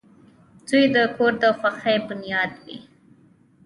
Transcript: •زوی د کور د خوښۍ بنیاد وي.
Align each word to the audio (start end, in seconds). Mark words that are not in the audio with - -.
•زوی 0.67 0.83
د 0.95 0.97
کور 1.15 1.33
د 1.41 1.43
خوښۍ 1.59 1.97
بنیاد 2.07 2.51
وي. 2.63 2.77